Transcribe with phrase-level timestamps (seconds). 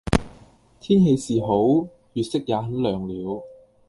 [0.79, 3.43] 天氣是好，月色也很亮了。